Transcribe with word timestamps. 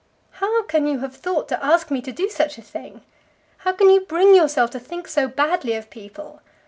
"How 0.31 0.63
can 0.63 0.87
you 0.87 0.97
have 1.01 1.13
thought 1.15 1.47
to 1.49 1.63
ask 1.63 1.91
me 1.91 2.01
to 2.01 2.11
do 2.11 2.27
such 2.27 2.57
a 2.57 2.63
thing? 2.63 3.01
How 3.57 3.71
can 3.71 3.91
you 3.91 4.01
bring 4.01 4.33
yourself 4.33 4.71
to 4.71 4.79
think 4.79 5.07
so 5.07 5.27
badly 5.27 5.73
of 5.75 5.91
people? 5.91 6.41